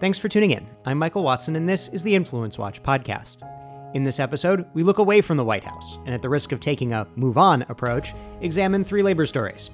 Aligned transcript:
Thanks 0.00 0.16
for 0.16 0.30
tuning 0.30 0.52
in. 0.52 0.66
I'm 0.86 0.96
Michael 0.96 1.22
Watson, 1.22 1.56
and 1.56 1.68
this 1.68 1.88
is 1.88 2.02
the 2.02 2.14
Influence 2.14 2.56
Watch 2.56 2.82
podcast. 2.82 3.42
In 3.94 4.02
this 4.02 4.18
episode, 4.18 4.64
we 4.72 4.82
look 4.82 4.96
away 4.96 5.20
from 5.20 5.36
the 5.36 5.44
White 5.44 5.62
House 5.62 5.98
and, 6.06 6.14
at 6.14 6.22
the 6.22 6.28
risk 6.30 6.52
of 6.52 6.60
taking 6.60 6.94
a 6.94 7.06
move 7.16 7.36
on 7.36 7.66
approach, 7.68 8.14
examine 8.40 8.82
three 8.82 9.02
labor 9.02 9.26
stories. 9.26 9.68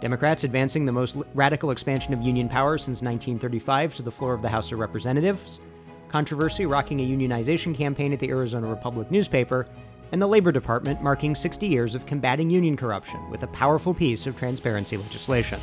Democrats 0.00 0.44
advancing 0.44 0.86
the 0.86 0.92
most 0.92 1.16
radical 1.34 1.72
expansion 1.72 2.14
of 2.14 2.22
union 2.22 2.48
power 2.48 2.78
since 2.78 3.02
1935 3.02 3.96
to 3.96 4.02
the 4.02 4.10
floor 4.10 4.34
of 4.34 4.40
the 4.40 4.48
House 4.48 4.70
of 4.70 4.78
Representatives, 4.78 5.58
controversy 6.06 6.64
rocking 6.64 7.00
a 7.00 7.04
unionization 7.04 7.74
campaign 7.74 8.12
at 8.12 8.20
the 8.20 8.28
Arizona 8.28 8.68
Republic 8.68 9.10
newspaper, 9.10 9.66
and 10.12 10.22
the 10.22 10.28
Labor 10.28 10.52
Department 10.52 11.02
marking 11.02 11.34
60 11.34 11.66
years 11.66 11.96
of 11.96 12.06
combating 12.06 12.50
union 12.50 12.76
corruption 12.76 13.28
with 13.30 13.42
a 13.42 13.48
powerful 13.48 13.92
piece 13.92 14.28
of 14.28 14.36
transparency 14.36 14.96
legislation. 14.96 15.58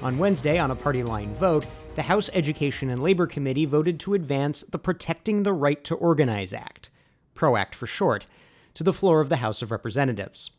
On 0.00 0.16
Wednesday, 0.16 0.58
on 0.58 0.70
a 0.70 0.74
party 0.74 1.02
line 1.02 1.34
vote, 1.34 1.66
the 1.94 2.02
House 2.02 2.28
Education 2.32 2.90
and 2.90 3.00
Labor 3.00 3.28
Committee 3.28 3.66
voted 3.66 4.00
to 4.00 4.14
advance 4.14 4.64
the 4.68 4.80
Protecting 4.80 5.44
the 5.44 5.52
Right 5.52 5.82
to 5.84 5.94
Organize 5.94 6.52
Act, 6.52 6.90
PRO-ACT 7.34 7.72
for 7.72 7.86
short, 7.86 8.26
to 8.74 8.82
the 8.82 8.92
floor 8.92 9.20
of 9.20 9.28
the 9.28 9.36
House 9.36 9.62
of 9.62 9.70
Representatives. 9.70 10.50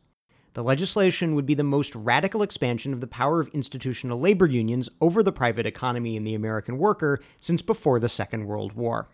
The 0.54 0.64
legislation 0.64 1.36
would 1.36 1.46
be 1.46 1.54
the 1.54 1.64
most 1.64 1.94
radical 1.94 2.42
expansion 2.42 2.94
of 2.94 3.02
the 3.02 3.08
power 3.08 3.42
of 3.42 3.50
institutional 3.50 4.18
labor 4.18 4.46
unions 4.46 4.90
over 5.02 5.22
the 5.22 5.34
private 5.34 5.66
economy 5.66 6.16
and 6.16 6.26
the 6.26 6.36
American 6.36 6.78
worker 6.78 7.20
since 7.42 7.62
before 7.62 8.00
the 8.00 8.08
Second 8.08 8.46
World 8.46 8.72
War. 8.72 9.10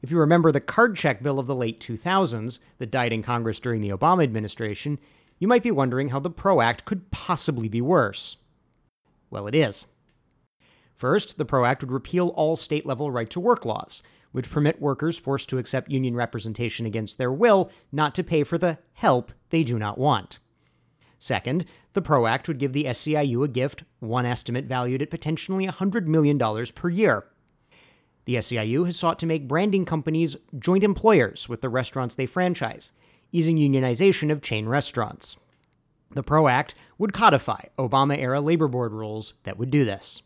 If 0.00 0.10
you 0.10 0.18
remember 0.18 0.50
the 0.50 0.60
card 0.60 0.96
check 0.96 1.22
bill 1.22 1.38
of 1.38 1.46
the 1.46 1.54
late 1.54 1.80
2000s 1.80 2.60
that 2.78 2.90
died 2.90 3.12
in 3.12 3.22
Congress 3.22 3.60
during 3.60 3.82
the 3.82 3.90
Obama 3.90 4.22
administration, 4.22 4.98
you 5.38 5.46
might 5.46 5.62
be 5.62 5.70
wondering 5.70 6.08
how 6.08 6.20
the 6.20 6.30
PRO 6.30 6.62
Act 6.62 6.86
could 6.86 7.10
possibly 7.10 7.68
be 7.68 7.82
worse. 7.82 8.38
Well, 9.28 9.46
it 9.46 9.54
is. 9.54 9.86
First, 11.00 11.38
the 11.38 11.46
PRO 11.46 11.64
Act 11.64 11.82
would 11.82 11.90
repeal 11.90 12.28
all 12.36 12.56
state 12.56 12.84
level 12.84 13.10
right 13.10 13.30
to 13.30 13.40
work 13.40 13.64
laws, 13.64 14.02
which 14.32 14.50
permit 14.50 14.82
workers 14.82 15.16
forced 15.16 15.48
to 15.48 15.56
accept 15.56 15.90
union 15.90 16.14
representation 16.14 16.84
against 16.84 17.16
their 17.16 17.32
will 17.32 17.70
not 17.90 18.14
to 18.16 18.22
pay 18.22 18.44
for 18.44 18.58
the 18.58 18.76
help 18.92 19.32
they 19.48 19.64
do 19.64 19.78
not 19.78 19.96
want. 19.96 20.40
Second, 21.18 21.64
the 21.94 22.02
PRO 22.02 22.26
Act 22.26 22.48
would 22.48 22.58
give 22.58 22.74
the 22.74 22.84
SEIU 22.84 23.42
a 23.42 23.48
gift, 23.48 23.82
one 24.00 24.26
estimate 24.26 24.66
valued 24.66 25.00
at 25.00 25.08
potentially 25.08 25.66
$100 25.66 26.04
million 26.04 26.38
per 26.74 26.90
year. 26.90 27.24
The 28.26 28.34
SEIU 28.34 28.84
has 28.84 28.98
sought 28.98 29.18
to 29.20 29.26
make 29.26 29.48
branding 29.48 29.86
companies 29.86 30.36
joint 30.58 30.84
employers 30.84 31.48
with 31.48 31.62
the 31.62 31.70
restaurants 31.70 32.14
they 32.14 32.26
franchise, 32.26 32.92
easing 33.32 33.56
unionization 33.56 34.30
of 34.30 34.42
chain 34.42 34.66
restaurants. 34.68 35.38
The 36.10 36.22
PRO 36.22 36.46
Act 36.46 36.74
would 36.98 37.14
codify 37.14 37.62
Obama 37.78 38.18
era 38.18 38.42
labor 38.42 38.68
board 38.68 38.92
rules 38.92 39.32
that 39.44 39.56
would 39.56 39.70
do 39.70 39.86
this. 39.86 40.20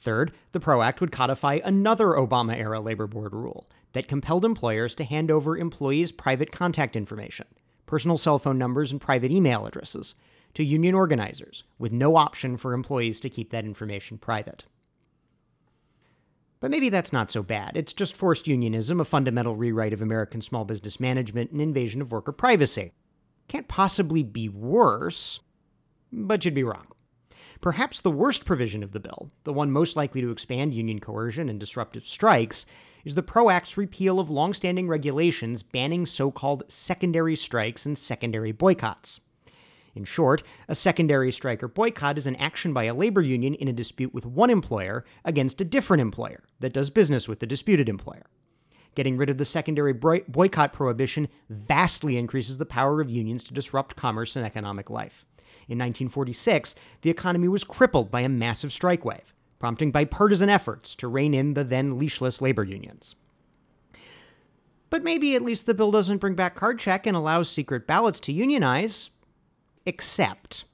Third, 0.00 0.32
the 0.52 0.60
PRO 0.60 0.80
Act 0.82 1.00
would 1.00 1.12
codify 1.12 1.58
another 1.64 2.08
Obama 2.08 2.56
era 2.56 2.80
labor 2.80 3.06
board 3.06 3.34
rule 3.34 3.68
that 3.92 4.08
compelled 4.08 4.44
employers 4.44 4.94
to 4.96 5.04
hand 5.04 5.30
over 5.30 5.56
employees' 5.56 6.12
private 6.12 6.52
contact 6.52 6.94
information, 6.94 7.46
personal 7.86 8.16
cell 8.16 8.38
phone 8.38 8.58
numbers, 8.58 8.92
and 8.92 9.00
private 9.00 9.32
email 9.32 9.66
addresses 9.66 10.14
to 10.54 10.64
union 10.64 10.94
organizers, 10.94 11.64
with 11.78 11.92
no 11.92 12.16
option 12.16 12.56
for 12.56 12.72
employees 12.72 13.20
to 13.20 13.30
keep 13.30 13.50
that 13.50 13.64
information 13.64 14.18
private. 14.18 14.64
But 16.60 16.70
maybe 16.70 16.88
that's 16.88 17.12
not 17.12 17.30
so 17.30 17.42
bad. 17.42 17.76
It's 17.76 17.92
just 17.92 18.16
forced 18.16 18.48
unionism, 18.48 19.00
a 19.00 19.04
fundamental 19.04 19.56
rewrite 19.56 19.92
of 19.92 20.02
American 20.02 20.40
small 20.40 20.64
business 20.64 20.98
management, 20.98 21.50
and 21.50 21.60
invasion 21.60 22.00
of 22.00 22.10
worker 22.12 22.32
privacy. 22.32 22.92
Can't 23.46 23.68
possibly 23.68 24.22
be 24.22 24.48
worse, 24.48 25.40
but 26.12 26.44
you'd 26.44 26.54
be 26.54 26.64
wrong. 26.64 26.86
Perhaps 27.60 28.02
the 28.02 28.10
worst 28.10 28.44
provision 28.44 28.84
of 28.84 28.92
the 28.92 29.00
bill, 29.00 29.30
the 29.42 29.52
one 29.52 29.70
most 29.72 29.96
likely 29.96 30.20
to 30.20 30.30
expand 30.30 30.72
union 30.72 31.00
coercion 31.00 31.48
and 31.48 31.58
disruptive 31.58 32.06
strikes, 32.06 32.66
is 33.04 33.16
the 33.16 33.22
PRO 33.22 33.50
Act's 33.50 33.76
repeal 33.76 34.20
of 34.20 34.30
longstanding 34.30 34.86
regulations 34.86 35.64
banning 35.64 36.06
so 36.06 36.30
called 36.30 36.62
secondary 36.68 37.34
strikes 37.34 37.84
and 37.84 37.98
secondary 37.98 38.52
boycotts. 38.52 39.20
In 39.96 40.04
short, 40.04 40.44
a 40.68 40.74
secondary 40.76 41.32
strike 41.32 41.60
or 41.60 41.68
boycott 41.68 42.16
is 42.18 42.28
an 42.28 42.36
action 42.36 42.72
by 42.72 42.84
a 42.84 42.94
labor 42.94 43.22
union 43.22 43.54
in 43.54 43.66
a 43.66 43.72
dispute 43.72 44.14
with 44.14 44.24
one 44.24 44.50
employer 44.50 45.04
against 45.24 45.60
a 45.60 45.64
different 45.64 46.00
employer 46.00 46.44
that 46.60 46.72
does 46.72 46.90
business 46.90 47.26
with 47.26 47.40
the 47.40 47.46
disputed 47.46 47.88
employer. 47.88 48.26
Getting 48.94 49.16
rid 49.16 49.30
of 49.30 49.38
the 49.38 49.44
secondary 49.44 49.92
boycott 49.92 50.72
prohibition 50.72 51.26
vastly 51.50 52.16
increases 52.16 52.58
the 52.58 52.66
power 52.66 53.00
of 53.00 53.10
unions 53.10 53.42
to 53.44 53.54
disrupt 53.54 53.96
commerce 53.96 54.36
and 54.36 54.46
economic 54.46 54.90
life. 54.90 55.26
In 55.68 55.76
1946, 55.76 56.74
the 57.02 57.10
economy 57.10 57.46
was 57.46 57.62
crippled 57.62 58.10
by 58.10 58.22
a 58.22 58.28
massive 58.28 58.72
strike 58.72 59.04
wave, 59.04 59.34
prompting 59.58 59.90
bipartisan 59.90 60.48
efforts 60.48 60.94
to 60.96 61.08
rein 61.08 61.34
in 61.34 61.54
the 61.54 61.64
then 61.64 61.98
leashless 61.98 62.40
labor 62.40 62.64
unions. 62.64 63.16
But 64.90 65.04
maybe 65.04 65.34
at 65.34 65.42
least 65.42 65.66
the 65.66 65.74
bill 65.74 65.90
doesn't 65.90 66.18
bring 66.18 66.34
back 66.34 66.54
card 66.54 66.78
check 66.78 67.06
and 67.06 67.14
allows 67.14 67.50
secret 67.50 67.86
ballots 67.86 68.20
to 68.20 68.32
unionize. 68.32 69.10
Except, 69.84 70.64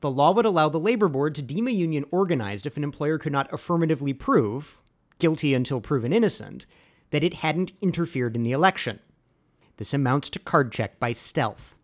the 0.00 0.10
law 0.10 0.32
would 0.32 0.46
allow 0.46 0.68
the 0.68 0.80
labor 0.80 1.08
board 1.08 1.34
to 1.34 1.42
deem 1.42 1.68
a 1.68 1.70
union 1.70 2.04
organized 2.10 2.66
if 2.66 2.78
an 2.78 2.84
employer 2.84 3.18
could 3.18 3.32
not 3.32 3.52
affirmatively 3.52 4.14
prove, 4.14 4.80
guilty 5.18 5.52
until 5.52 5.80
proven 5.80 6.12
innocent, 6.12 6.64
that 7.10 7.22
it 7.22 7.34
hadn't 7.34 7.72
interfered 7.82 8.34
in 8.34 8.42
the 8.42 8.52
election. 8.52 8.98
This 9.76 9.92
amounts 9.92 10.30
to 10.30 10.38
card 10.38 10.72
check 10.72 10.98
by 10.98 11.12
stealth. 11.12 11.76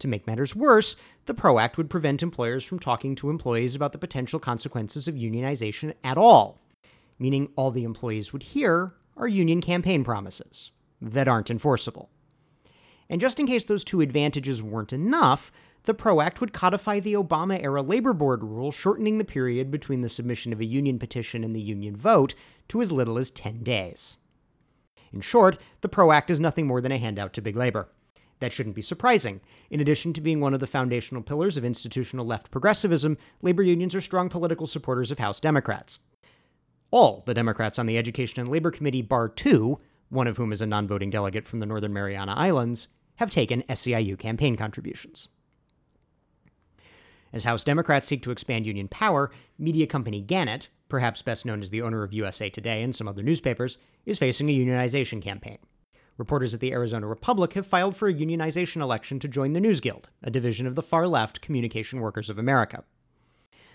To 0.00 0.08
make 0.08 0.26
matters 0.26 0.56
worse, 0.56 0.96
the 1.26 1.34
PRO 1.34 1.58
Act 1.58 1.78
would 1.78 1.88
prevent 1.90 2.22
employers 2.22 2.64
from 2.64 2.78
talking 2.78 3.14
to 3.16 3.30
employees 3.30 3.74
about 3.74 3.92
the 3.92 3.98
potential 3.98 4.40
consequences 4.40 5.08
of 5.08 5.14
unionization 5.14 5.94
at 6.02 6.18
all, 6.18 6.60
meaning 7.18 7.48
all 7.56 7.70
the 7.70 7.84
employees 7.84 8.32
would 8.32 8.42
hear 8.42 8.94
are 9.16 9.28
union 9.28 9.60
campaign 9.60 10.04
promises 10.04 10.72
that 11.00 11.28
aren't 11.28 11.50
enforceable. 11.50 12.10
And 13.08 13.20
just 13.20 13.38
in 13.38 13.46
case 13.46 13.64
those 13.64 13.84
two 13.84 14.00
advantages 14.00 14.62
weren't 14.62 14.92
enough, 14.92 15.52
the 15.84 15.94
PRO 15.94 16.20
Act 16.20 16.40
would 16.40 16.54
codify 16.54 17.00
the 17.00 17.12
Obama 17.12 17.62
era 17.62 17.82
labor 17.82 18.14
board 18.14 18.42
rule, 18.42 18.72
shortening 18.72 19.18
the 19.18 19.24
period 19.24 19.70
between 19.70 20.00
the 20.00 20.08
submission 20.08 20.52
of 20.52 20.60
a 20.60 20.64
union 20.64 20.98
petition 20.98 21.44
and 21.44 21.54
the 21.54 21.60
union 21.60 21.94
vote 21.94 22.34
to 22.68 22.80
as 22.80 22.90
little 22.90 23.18
as 23.18 23.30
10 23.30 23.62
days. 23.62 24.16
In 25.12 25.20
short, 25.20 25.60
the 25.82 25.88
PRO 25.88 26.10
Act 26.10 26.30
is 26.30 26.40
nothing 26.40 26.66
more 26.66 26.80
than 26.80 26.90
a 26.90 26.98
handout 26.98 27.34
to 27.34 27.42
big 27.42 27.56
labor. 27.56 27.88
That 28.44 28.52
shouldn't 28.52 28.74
be 28.74 28.82
surprising. 28.82 29.40
In 29.70 29.80
addition 29.80 30.12
to 30.12 30.20
being 30.20 30.38
one 30.38 30.52
of 30.52 30.60
the 30.60 30.66
foundational 30.66 31.22
pillars 31.22 31.56
of 31.56 31.64
institutional 31.64 32.26
left 32.26 32.50
progressivism, 32.50 33.16
labor 33.40 33.62
unions 33.62 33.94
are 33.94 34.02
strong 34.02 34.28
political 34.28 34.66
supporters 34.66 35.10
of 35.10 35.18
House 35.18 35.40
Democrats. 35.40 36.00
All 36.90 37.22
the 37.24 37.32
Democrats 37.32 37.78
on 37.78 37.86
the 37.86 37.96
Education 37.96 38.40
and 38.40 38.48
Labor 38.50 38.70
Committee, 38.70 39.00
bar 39.00 39.30
two, 39.30 39.78
one 40.10 40.26
of 40.26 40.36
whom 40.36 40.52
is 40.52 40.60
a 40.60 40.66
non 40.66 40.86
voting 40.86 41.08
delegate 41.08 41.48
from 41.48 41.60
the 41.60 41.64
Northern 41.64 41.94
Mariana 41.94 42.34
Islands, 42.34 42.88
have 43.16 43.30
taken 43.30 43.62
SEIU 43.62 44.18
campaign 44.18 44.56
contributions. 44.58 45.30
As 47.32 47.44
House 47.44 47.64
Democrats 47.64 48.06
seek 48.06 48.22
to 48.24 48.30
expand 48.30 48.66
union 48.66 48.88
power, 48.88 49.30
media 49.58 49.86
company 49.86 50.20
Gannett, 50.20 50.68
perhaps 50.90 51.22
best 51.22 51.46
known 51.46 51.62
as 51.62 51.70
the 51.70 51.80
owner 51.80 52.02
of 52.02 52.12
USA 52.12 52.50
Today 52.50 52.82
and 52.82 52.94
some 52.94 53.08
other 53.08 53.22
newspapers, 53.22 53.78
is 54.04 54.18
facing 54.18 54.50
a 54.50 54.52
unionization 54.52 55.22
campaign. 55.22 55.56
Reporters 56.16 56.54
at 56.54 56.60
the 56.60 56.72
Arizona 56.72 57.08
Republic 57.08 57.54
have 57.54 57.66
filed 57.66 57.96
for 57.96 58.08
a 58.08 58.14
unionization 58.14 58.80
election 58.80 59.18
to 59.18 59.26
join 59.26 59.52
the 59.52 59.60
News 59.60 59.80
Guild, 59.80 60.10
a 60.22 60.30
division 60.30 60.64
of 60.64 60.76
the 60.76 60.82
far 60.82 61.08
left 61.08 61.40
Communication 61.40 62.00
Workers 62.00 62.30
of 62.30 62.38
America. 62.38 62.84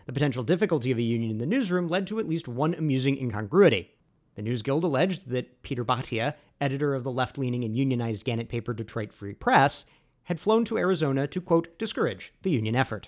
The 0.06 0.14
potential 0.14 0.44
difficulty 0.44 0.90
of 0.90 0.98
a 0.98 1.04
union 1.04 1.32
in 1.32 1.38
the 1.38 1.46
newsroom 1.46 1.90
led 1.90 2.08
to 2.08 2.20
at 2.20 2.28
least 2.28 2.48
one 2.48 2.74
amusing 2.74 3.18
incongruity. 3.18 3.92
The 4.36 4.42
News 4.42 4.62
Guild 4.62 4.86
alleged 4.86 5.28
that 5.30 5.62
Peter 5.64 5.84
Bhatia, 5.84 6.36
editor 6.62 6.96
of 6.96 7.04
the 7.04 7.12
left 7.12 7.38
leaning 7.38 7.66
and 7.66 7.76
unionized 7.76 8.24
Gannett 8.24 8.48
paper 8.48 8.74
Detroit 8.74 9.12
Free 9.12 9.34
Press, 9.34 9.86
had 10.24 10.40
flown 10.40 10.64
to 10.66 10.78
Arizona 10.78 11.28
to, 11.28 11.42
quote, 11.42 11.78
discourage 11.78 12.34
the 12.44 12.52
union 12.52 12.76
effort. 12.76 13.08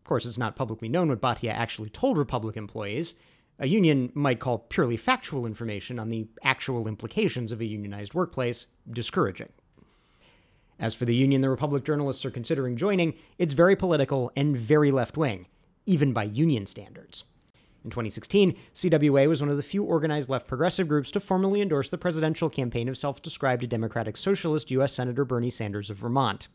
Of 0.00 0.04
course, 0.04 0.26
it's 0.26 0.36
not 0.36 0.56
publicly 0.56 0.88
known 0.88 1.10
what 1.10 1.20
Bhatia 1.20 1.52
actually 1.52 1.90
told 1.90 2.18
Republic 2.18 2.56
employees, 2.56 3.14
a 3.58 3.66
union 3.66 4.10
might 4.14 4.40
call 4.40 4.58
purely 4.58 4.96
factual 4.96 5.46
information 5.46 5.98
on 5.98 6.08
the 6.08 6.28
actual 6.44 6.86
implications 6.86 7.52
of 7.52 7.60
a 7.60 7.64
unionized 7.64 8.14
workplace 8.14 8.66
discouraging. 8.90 9.48
As 10.78 10.94
for 10.94 11.04
the 11.04 11.14
union 11.14 11.40
the 11.40 11.50
Republic 11.50 11.84
journalists 11.84 12.24
are 12.24 12.30
considering 12.30 12.76
joining, 12.76 13.14
it's 13.36 13.54
very 13.54 13.74
political 13.74 14.30
and 14.36 14.56
very 14.56 14.92
left 14.92 15.16
wing, 15.16 15.46
even 15.86 16.12
by 16.12 16.22
union 16.22 16.66
standards. 16.66 17.24
In 17.84 17.90
2016, 17.90 18.56
CWA 18.74 19.28
was 19.28 19.40
one 19.40 19.50
of 19.50 19.56
the 19.56 19.62
few 19.62 19.82
organized 19.82 20.28
left 20.28 20.46
progressive 20.46 20.88
groups 20.88 21.10
to 21.12 21.20
formally 21.20 21.60
endorse 21.60 21.90
the 21.90 21.98
presidential 21.98 22.50
campaign 22.50 22.88
of 22.88 22.98
self 22.98 23.22
described 23.22 23.68
Democratic 23.68 24.16
Socialist 24.16 24.70
U.S. 24.72 24.92
Senator 24.92 25.24
Bernie 25.24 25.50
Sanders 25.50 25.90
of 25.90 25.96
Vermont. 25.96 26.48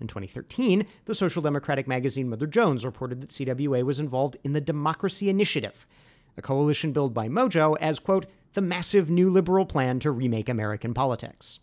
In 0.00 0.08
2013, 0.08 0.86
the 1.04 1.14
social 1.14 1.42
democratic 1.42 1.86
magazine 1.86 2.28
Mother 2.28 2.46
Jones 2.46 2.84
reported 2.84 3.20
that 3.20 3.30
CWA 3.30 3.84
was 3.84 4.00
involved 4.00 4.36
in 4.42 4.52
the 4.52 4.60
Democracy 4.60 5.28
Initiative, 5.28 5.86
a 6.36 6.42
coalition 6.42 6.92
billed 6.92 7.14
by 7.14 7.28
Mojo 7.28 7.76
as, 7.80 7.98
quote, 7.98 8.26
the 8.54 8.62
massive 8.62 9.10
new 9.10 9.28
liberal 9.28 9.66
plan 9.66 9.98
to 10.00 10.10
remake 10.10 10.48
American 10.48 10.94
politics. 10.94 11.58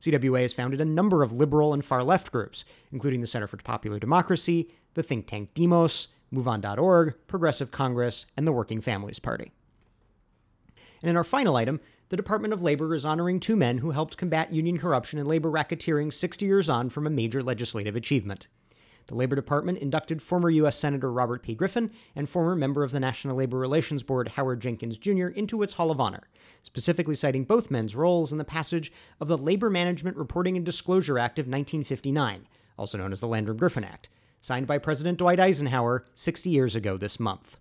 CWA 0.00 0.42
has 0.42 0.52
founded 0.52 0.80
a 0.80 0.84
number 0.84 1.22
of 1.22 1.32
liberal 1.32 1.72
and 1.72 1.84
far 1.84 2.02
left 2.02 2.30
groups, 2.30 2.64
including 2.92 3.20
the 3.20 3.26
Center 3.26 3.46
for 3.46 3.56
Popular 3.56 3.98
Democracy, 3.98 4.68
the 4.94 5.02
think 5.02 5.26
tank 5.26 5.54
Demos, 5.54 6.08
MoveOn.org, 6.32 7.14
Progressive 7.26 7.70
Congress, 7.70 8.26
and 8.36 8.46
the 8.46 8.52
Working 8.52 8.80
Families 8.80 9.18
Party. 9.18 9.52
And 11.00 11.10
in 11.10 11.16
our 11.16 11.24
final 11.24 11.56
item, 11.56 11.80
the 12.10 12.16
Department 12.16 12.52
of 12.52 12.62
Labor 12.62 12.94
is 12.94 13.04
honoring 13.04 13.40
two 13.40 13.56
men 13.56 13.78
who 13.78 13.92
helped 13.92 14.16
combat 14.16 14.52
union 14.52 14.78
corruption 14.78 15.18
and 15.18 15.28
labor 15.28 15.50
racketeering 15.50 16.12
60 16.12 16.44
years 16.44 16.68
on 16.68 16.90
from 16.90 17.06
a 17.06 17.10
major 17.10 17.42
legislative 17.42 17.96
achievement. 17.96 18.48
The 19.06 19.14
Labor 19.14 19.36
Department 19.36 19.78
inducted 19.78 20.22
former 20.22 20.48
U.S. 20.50 20.76
Senator 20.76 21.12
Robert 21.12 21.42
P. 21.42 21.54
Griffin 21.54 21.90
and 22.16 22.28
former 22.28 22.56
member 22.56 22.82
of 22.82 22.90
the 22.90 23.00
National 23.00 23.36
Labor 23.36 23.58
Relations 23.58 24.02
Board 24.02 24.28
Howard 24.28 24.60
Jenkins 24.60 24.96
Jr. 24.96 25.28
into 25.28 25.62
its 25.62 25.74
Hall 25.74 25.90
of 25.90 26.00
Honor, 26.00 26.28
specifically 26.62 27.14
citing 27.14 27.44
both 27.44 27.70
men's 27.70 27.94
roles 27.94 28.32
in 28.32 28.38
the 28.38 28.44
passage 28.44 28.90
of 29.20 29.28
the 29.28 29.36
Labor 29.36 29.68
Management 29.68 30.16
Reporting 30.16 30.56
and 30.56 30.64
Disclosure 30.64 31.18
Act 31.18 31.38
of 31.38 31.44
1959, 31.44 32.46
also 32.78 32.96
known 32.96 33.12
as 33.12 33.20
the 33.20 33.28
Landrum 33.28 33.58
Griffin 33.58 33.84
Act, 33.84 34.08
signed 34.40 34.66
by 34.66 34.78
President 34.78 35.18
Dwight 35.18 35.38
Eisenhower 35.38 36.04
60 36.14 36.48
years 36.48 36.74
ago 36.74 36.96
this 36.96 37.20
month. 37.20 37.58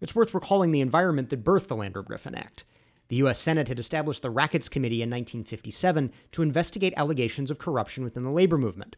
It's 0.00 0.14
worth 0.14 0.34
recalling 0.34 0.70
the 0.70 0.80
environment 0.80 1.30
that 1.30 1.42
birthed 1.42 1.66
the 1.66 1.76
Landrum 1.76 2.04
Griffin 2.04 2.36
Act. 2.36 2.64
The 3.08 3.16
U.S. 3.16 3.40
Senate 3.40 3.68
had 3.68 3.78
established 3.78 4.22
the 4.22 4.30
Rackets 4.30 4.68
Committee 4.68 5.02
in 5.02 5.10
1957 5.10 6.12
to 6.32 6.42
investigate 6.42 6.94
allegations 6.96 7.50
of 7.50 7.58
corruption 7.58 8.04
within 8.04 8.22
the 8.22 8.30
labor 8.30 8.58
movement. 8.58 8.96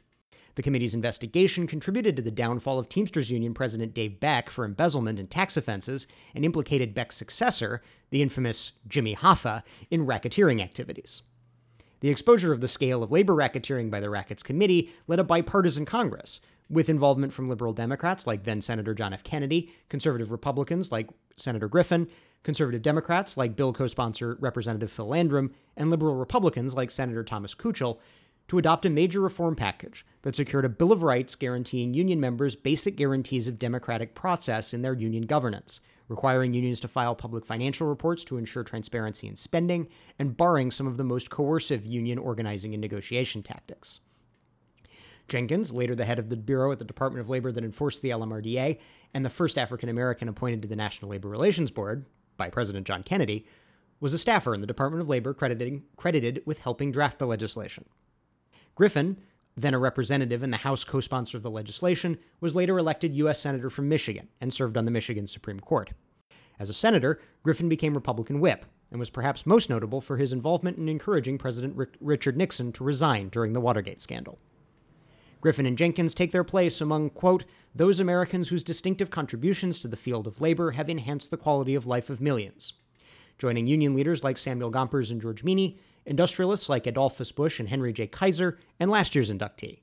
The 0.54 0.62
committee's 0.62 0.94
investigation 0.94 1.66
contributed 1.66 2.16
to 2.16 2.22
the 2.22 2.30
downfall 2.30 2.78
of 2.78 2.88
Teamsters 2.88 3.30
Union 3.30 3.54
President 3.54 3.94
Dave 3.94 4.20
Beck 4.20 4.50
for 4.50 4.64
embezzlement 4.64 5.18
and 5.20 5.30
tax 5.30 5.56
offenses 5.56 6.06
and 6.34 6.44
implicated 6.44 6.94
Beck's 6.94 7.16
successor, 7.16 7.82
the 8.10 8.22
infamous 8.22 8.72
Jimmy 8.88 9.14
Hoffa, 9.14 9.62
in 9.90 10.06
racketeering 10.06 10.60
activities. 10.60 11.22
The 12.00 12.08
exposure 12.08 12.52
of 12.52 12.60
the 12.60 12.68
scale 12.68 13.02
of 13.02 13.12
labor 13.12 13.34
racketeering 13.34 13.90
by 13.90 14.00
the 14.00 14.10
Rackets 14.10 14.42
Committee 14.42 14.90
led 15.06 15.18
a 15.18 15.24
bipartisan 15.24 15.84
Congress, 15.84 16.40
with 16.70 16.88
involvement 16.88 17.32
from 17.32 17.48
liberal 17.48 17.72
Democrats 17.72 18.26
like 18.26 18.44
then 18.44 18.60
Senator 18.60 18.94
John 18.94 19.12
F. 19.12 19.24
Kennedy, 19.24 19.72
conservative 19.88 20.30
Republicans 20.30 20.92
like 20.92 21.10
Senator 21.36 21.68
Griffin, 21.68 22.08
conservative 22.42 22.80
Democrats 22.80 23.36
like 23.36 23.56
bill 23.56 23.72
co 23.72 23.86
sponsor 23.86 24.36
Representative 24.40 24.90
Phil 24.90 25.08
Landrum, 25.08 25.52
and 25.76 25.90
liberal 25.90 26.14
Republicans 26.14 26.74
like 26.74 26.90
Senator 26.90 27.24
Thomas 27.24 27.54
Kuchel 27.54 27.98
to 28.50 28.58
adopt 28.58 28.84
a 28.84 28.90
major 28.90 29.20
reform 29.20 29.54
package 29.54 30.04
that 30.22 30.34
secured 30.34 30.64
a 30.64 30.68
Bill 30.68 30.90
of 30.90 31.04
Rights 31.04 31.36
guaranteeing 31.36 31.94
union 31.94 32.18
members 32.18 32.56
basic 32.56 32.96
guarantees 32.96 33.46
of 33.46 33.60
democratic 33.60 34.16
process 34.16 34.74
in 34.74 34.82
their 34.82 34.92
union 34.92 35.22
governance, 35.22 35.78
requiring 36.08 36.52
unions 36.52 36.80
to 36.80 36.88
file 36.88 37.14
public 37.14 37.46
financial 37.46 37.86
reports 37.86 38.24
to 38.24 38.38
ensure 38.38 38.64
transparency 38.64 39.28
in 39.28 39.36
spending, 39.36 39.86
and 40.18 40.36
barring 40.36 40.72
some 40.72 40.88
of 40.88 40.96
the 40.96 41.04
most 41.04 41.30
coercive 41.30 41.86
union 41.86 42.18
organizing 42.18 42.74
and 42.74 42.80
negotiation 42.80 43.40
tactics. 43.40 44.00
Jenkins, 45.28 45.72
later 45.72 45.94
the 45.94 46.04
head 46.04 46.18
of 46.18 46.28
the 46.28 46.36
bureau 46.36 46.72
at 46.72 46.80
the 46.80 46.84
Department 46.84 47.20
of 47.20 47.30
Labor 47.30 47.52
that 47.52 47.62
enforced 47.62 48.02
the 48.02 48.10
LMRDA, 48.10 48.80
and 49.14 49.24
the 49.24 49.30
first 49.30 49.58
African 49.58 49.88
American 49.88 50.28
appointed 50.28 50.60
to 50.62 50.68
the 50.68 50.74
National 50.74 51.12
Labor 51.12 51.28
Relations 51.28 51.70
Board 51.70 52.04
by 52.36 52.50
President 52.50 52.84
John 52.84 53.04
Kennedy, 53.04 53.46
was 54.00 54.12
a 54.12 54.18
staffer 54.18 54.56
in 54.56 54.60
the 54.60 54.66
Department 54.66 55.02
of 55.02 55.08
Labor 55.08 55.34
credited 55.34 56.42
with 56.44 56.58
helping 56.58 56.90
draft 56.90 57.20
the 57.20 57.28
legislation. 57.28 57.84
Griffin, 58.80 59.18
then 59.58 59.74
a 59.74 59.78
representative 59.78 60.42
and 60.42 60.50
the 60.50 60.56
House 60.56 60.84
co 60.84 61.00
sponsor 61.00 61.36
of 61.36 61.42
the 61.42 61.50
legislation, 61.50 62.16
was 62.40 62.54
later 62.54 62.78
elected 62.78 63.14
U.S. 63.14 63.38
Senator 63.38 63.68
from 63.68 63.90
Michigan 63.90 64.28
and 64.40 64.50
served 64.50 64.78
on 64.78 64.86
the 64.86 64.90
Michigan 64.90 65.26
Supreme 65.26 65.60
Court. 65.60 65.90
As 66.58 66.70
a 66.70 66.72
senator, 66.72 67.20
Griffin 67.42 67.68
became 67.68 67.92
Republican 67.92 68.40
whip 68.40 68.64
and 68.90 68.98
was 68.98 69.10
perhaps 69.10 69.44
most 69.44 69.68
notable 69.68 70.00
for 70.00 70.16
his 70.16 70.32
involvement 70.32 70.78
in 70.78 70.88
encouraging 70.88 71.36
President 71.36 71.76
Richard 72.00 72.38
Nixon 72.38 72.72
to 72.72 72.82
resign 72.82 73.28
during 73.28 73.52
the 73.52 73.60
Watergate 73.60 74.00
scandal. 74.00 74.38
Griffin 75.42 75.66
and 75.66 75.76
Jenkins 75.76 76.14
take 76.14 76.32
their 76.32 76.42
place 76.42 76.80
among, 76.80 77.10
quote, 77.10 77.44
those 77.74 78.00
Americans 78.00 78.48
whose 78.48 78.64
distinctive 78.64 79.10
contributions 79.10 79.78
to 79.80 79.88
the 79.88 79.96
field 79.98 80.26
of 80.26 80.40
labor 80.40 80.70
have 80.70 80.88
enhanced 80.88 81.30
the 81.30 81.36
quality 81.36 81.74
of 81.74 81.86
life 81.86 82.08
of 82.08 82.22
millions. 82.22 82.72
Joining 83.36 83.66
union 83.66 83.94
leaders 83.94 84.24
like 84.24 84.38
Samuel 84.38 84.70
Gompers 84.70 85.10
and 85.10 85.20
George 85.20 85.44
Meany, 85.44 85.78
industrialists 86.10 86.68
like 86.68 86.88
Adolphus 86.88 87.30
Busch 87.30 87.60
and 87.60 87.68
Henry 87.68 87.92
J. 87.92 88.08
Kaiser, 88.08 88.58
and 88.80 88.90
last 88.90 89.14
year's 89.14 89.30
inductee, 89.30 89.78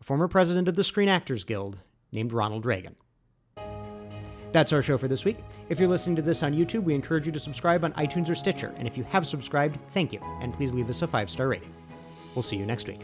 a 0.00 0.04
former 0.04 0.28
president 0.28 0.68
of 0.68 0.76
the 0.76 0.84
Screen 0.84 1.08
Actors 1.08 1.44
Guild 1.44 1.78
named 2.12 2.32
Ronald 2.32 2.64
Reagan. 2.64 2.94
That's 4.52 4.72
our 4.72 4.82
show 4.82 4.96
for 4.96 5.08
this 5.08 5.24
week. 5.24 5.38
If 5.68 5.80
you're 5.80 5.88
listening 5.88 6.16
to 6.16 6.22
this 6.22 6.42
on 6.42 6.54
YouTube, 6.54 6.84
we 6.84 6.94
encourage 6.94 7.26
you 7.26 7.32
to 7.32 7.40
subscribe 7.40 7.84
on 7.84 7.92
iTunes 7.94 8.30
or 8.30 8.34
Stitcher. 8.34 8.72
And 8.76 8.86
if 8.86 8.96
you 8.96 9.02
have 9.04 9.26
subscribed, 9.26 9.78
thank 9.92 10.12
you, 10.12 10.20
and 10.40 10.54
please 10.54 10.72
leave 10.72 10.88
us 10.88 11.02
a 11.02 11.08
five 11.08 11.28
star 11.28 11.48
rating. 11.48 11.74
We'll 12.36 12.42
see 12.42 12.56
you 12.56 12.66
next 12.66 12.86
week. 12.86 13.00